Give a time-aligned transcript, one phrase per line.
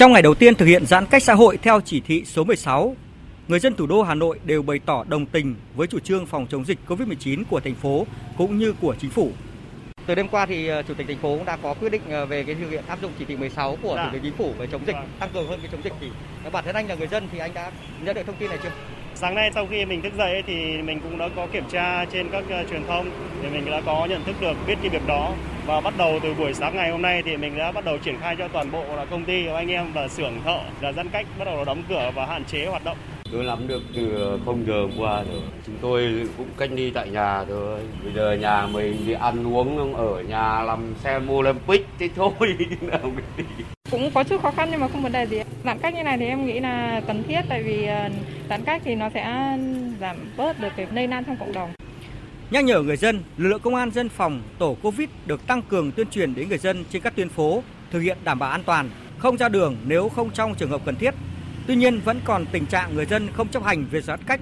[0.00, 2.96] Trong ngày đầu tiên thực hiện giãn cách xã hội theo chỉ thị số 16,
[3.48, 6.46] người dân thủ đô Hà Nội đều bày tỏ đồng tình với chủ trương phòng
[6.50, 8.06] chống dịch COVID-19 của thành phố
[8.38, 9.30] cũng như của chính phủ.
[10.06, 12.26] Từ đêm qua thì ờ, chủ tịch thành phố cũng đã có quyết định ờ,
[12.26, 14.04] về cái thực hiện áp dụng chỉ thị 16 của Dạ.
[14.04, 15.08] thủ tướng chính phủ về chống dịch, Vâng.
[15.18, 16.06] tăng cường hơn cái chống dịch thì
[16.52, 17.70] bản thân anh là người dân thì anh đã
[18.04, 18.70] nhận được thông tin này chưa?
[19.14, 22.04] Sáng nay sau khi mình thức dậy ấy, thì mình cũng đã có kiểm tra
[22.04, 23.10] trên các ờ, truyền thông
[23.42, 25.34] thì mình đã có nhận thức được biết cái việc đó
[25.70, 28.20] và bắt đầu từ buổi sáng ngày hôm nay thì mình đã bắt đầu triển
[28.20, 31.08] khai cho toàn bộ là công ty và anh em là xưởng thợ là giãn
[31.08, 32.96] cách bắt đầu là đóng cửa và hạn chế hoạt động.
[33.32, 35.42] Tôi nắm được từ 0 giờ hôm qua rồi.
[35.66, 37.80] Chúng tôi cũng cách ly tại nhà thôi.
[38.04, 42.32] Bây giờ nhà mình đi ăn uống ở nhà làm xem Olympic thế thôi.
[42.80, 43.12] nào
[43.90, 46.18] cũng có chút khó khăn nhưng mà không vấn đề gì giãn cách như này
[46.18, 48.08] thì em nghĩ là cần thiết tại vì ờ,
[48.50, 49.56] giãn cách thì nó sẽ
[50.00, 51.70] giảm bớt được cái lây lan trong cộng đồng
[52.50, 55.92] Nhắc nhở người dân, lực lượng công an dân phòng tổ Covid được tăng cường
[55.92, 58.90] tuyên truyền đến người dân trên các tuyến phố thực hiện đảm bảo an toàn,
[59.18, 61.14] không ra đường nếu không trong trường hợp cần thiết.
[61.66, 64.40] Tuy nhiên vẫn còn tình trạng người dân không chấp hành việc giãn cách.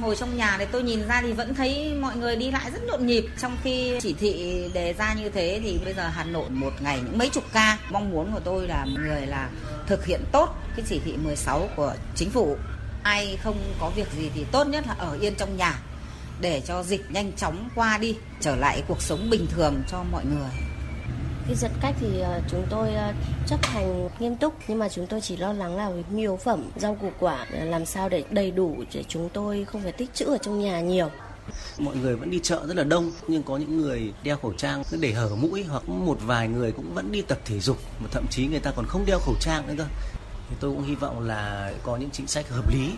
[0.00, 2.80] Ngồi trong nhà thì tôi nhìn ra thì vẫn thấy mọi người đi lại rất
[2.86, 3.24] nhộn nhịp.
[3.38, 7.00] Trong khi chỉ thị đề ra như thế thì bây giờ Hà Nội một ngày
[7.04, 7.78] những mấy chục ca.
[7.90, 9.50] Mong muốn của tôi là mọi người là
[9.86, 12.56] thực hiện tốt cái chỉ thị 16 của chính phủ.
[13.02, 15.78] Ai không có việc gì thì tốt nhất là ở yên trong nhà.
[16.40, 20.24] Để cho dịch nhanh chóng qua đi Trở lại cuộc sống bình thường cho mọi
[20.24, 20.50] người.
[21.48, 23.12] Khi giãn cách thì ờ, chúng tôi ờ,
[23.46, 26.70] chấp hành nghiêm túc nhưng mà chúng tôi chỉ lo lắng là nhu yếu phẩm,
[26.76, 30.14] rau củ quả ờ, làm sao để đầy đủ để chúng tôi không phải tích
[30.14, 31.10] trữ ở trong nhà nhiều.
[31.78, 34.82] mọi người vẫn đi chợ rất là đông nhưng có những người đeo khẩu trang
[34.90, 38.08] cứ để hở mũi hoặc một vài người cũng vẫn đi tập thể dục mà
[38.12, 39.84] thậm chí người ta còn không đeo khẩu trang nữa cơ.
[40.50, 42.90] Thì tôi cũng hy vọng là có những chính sách hợp lý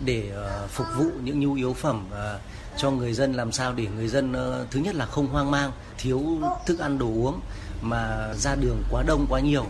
[0.00, 2.40] để ờ, phục vụ những nhu yếu phẩm ờ,
[2.76, 5.72] cho người dân làm sao để người dân ờ, thứ nhất là không hoang mang,
[5.98, 6.22] thiếu
[6.66, 7.40] thức ăn đồ uống
[7.82, 9.64] mà ra đường quá đông, quá nhiều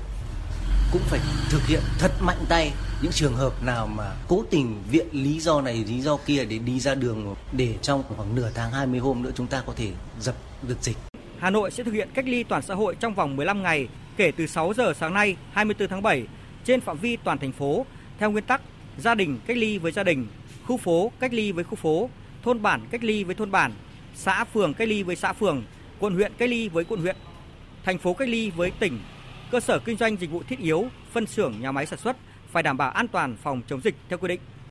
[0.92, 5.06] cũng phải thực hiện thật mạnh tay những trường hợp nào mà cố tình viện
[5.12, 8.73] lý do này, lý do kia để đi ra đường để trong khoảng nửa tháng
[8.73, 9.89] 20 hôm nữa chúng ta có thể
[10.20, 10.34] dập
[10.68, 10.96] được dịch.
[11.39, 14.33] Hà Nội sẽ thực hiện cách ly toàn xã hội trong vòng 15 ngày kể
[14.36, 16.27] từ 6 giờ sáng nay 24 tháng 7
[16.64, 17.86] trên phạm vi toàn thành phố
[18.18, 18.61] theo nguyên tắc
[18.99, 20.27] gia đình cách ly với gia đình,
[20.67, 22.11] khu phố cách ly với khu phố,
[22.43, 23.73] thôn bản cách ly với thôn bản,
[24.15, 25.65] xã phường cách ly với xã phường,
[25.99, 27.17] quận huyện cách ly với quận huyện,
[27.85, 28.99] thành phố cách ly với tỉnh,
[29.51, 32.17] cơ sở kinh doanh dịch vụ thiết yếu, phân xưởng nhà máy sản xuất
[32.53, 34.41] phải đảm bảo an toàn phòng chống dịch theo quy định.